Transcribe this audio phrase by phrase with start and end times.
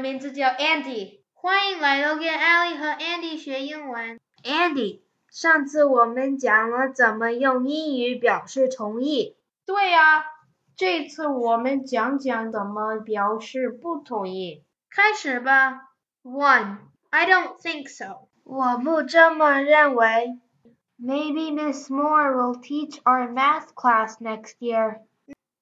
[0.00, 4.20] 名字叫 Andy，欢迎来到跟 Ellie 和 Andy 学英文。
[4.42, 9.36] Andy，上次我们讲了怎么用英语表示同意。
[9.64, 10.24] 对呀、
[10.76, 14.64] 这次我们讲讲怎么表示不同意。
[14.90, 15.92] 开始吧。
[16.22, 16.78] One,
[17.10, 18.28] I don't think so.
[18.44, 20.38] 我不这么认为。
[20.98, 25.00] Maybe Miss Moore will teach our math class next year.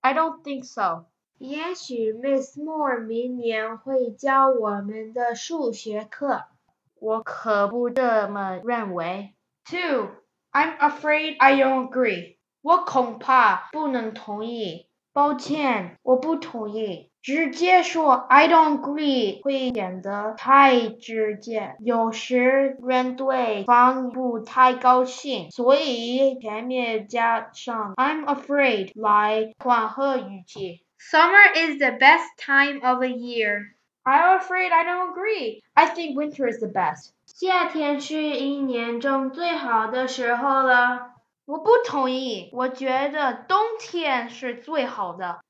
[0.03, 1.07] I don't think so.
[1.41, 6.43] 也许 Miss Moore 明年会教我们的数学课。
[7.01, 9.33] 我可不这么认为。
[9.65, 10.09] Two,
[10.53, 12.37] I'm afraid I don't agree.
[12.61, 14.87] 我恐怕不能同意。
[15.15, 17.11] 抱歉，我不同意。
[17.23, 30.85] 直接说 I don't agree 会显得太直接，有时人对方不太高兴，所以前面加上 I'm afraid 来缓和语气。
[31.00, 33.76] Summer is the best time of the year.
[34.04, 35.62] I'm afraid I don't agree.
[35.76, 37.12] I think winter is the best.
[37.26, 41.12] 夏天是一年中最好的时候了。
[41.46, 45.42] 我不同意，我觉得冬天是最好的。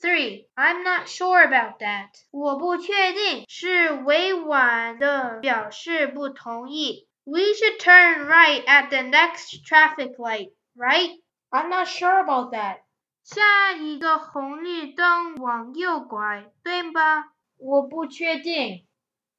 [0.00, 2.08] Three, I'm not sure about that.
[2.30, 7.06] 我不确定，是委婉的表示不同意。
[7.24, 11.20] We should turn right at the next traffic light, right?
[11.50, 12.78] I'm not sure about that.
[13.25, 17.31] 下一个红绿灯往右拐，对吧？
[17.57, 18.85] 我不确定。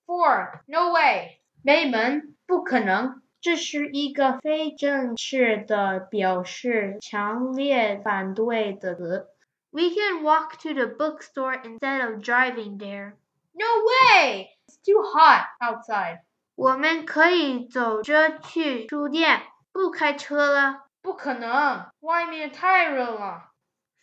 [0.04, 1.38] Four, no way.
[1.62, 3.22] 没门，不可能。
[3.40, 9.28] 这是一个非正式的表示强烈反对的词。
[9.70, 13.12] We can walk to the bookstore instead of driving there.
[13.52, 14.48] No way!
[14.66, 16.22] It's too hot outside.
[16.56, 20.86] 我们可以走着去书店，不开车了。
[21.00, 23.52] 不可能，外面太热了。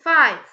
[0.03, 0.45] Five.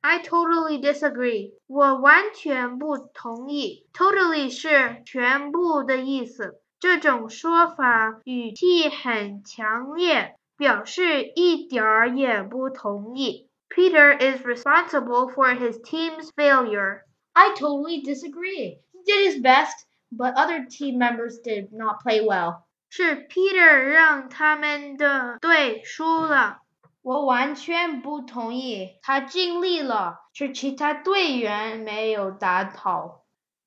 [0.00, 1.52] I totally disagree.
[1.66, 3.86] 我完全不同意。
[3.92, 6.60] Totally 是全部的意思。
[6.78, 13.48] 这种说法语气很强烈，表示一点儿也不同意。
[13.68, 17.00] Peter is responsible for his team's failure.
[17.32, 18.78] I totally disagree.
[18.92, 19.74] He did his best,
[20.10, 22.62] but other team members did not play well.
[22.88, 26.58] 是 Peter 让他们的队输了。
[27.01, 33.23] 我完全不同意，他尽力了，是其他队员没有打好。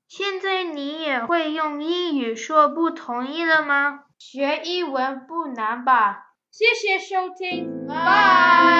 [0.06, 4.04] 现在你也会用英语说不同意了吗？
[4.18, 6.26] 学英文不难吧？
[6.52, 8.73] 谢谢收听，拜。